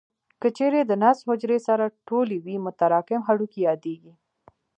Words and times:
که 0.41 0.47
چیرې 0.57 0.79
هډوکو 0.81 0.91
د 0.99 0.99
نسج 1.03 1.21
حجرې 1.29 1.59
سره 1.67 1.85
ټولې 2.07 2.37
وي 2.45 2.55
متراکم 2.65 3.21
هډوکي 3.27 3.59
یادېږي. 3.69 4.13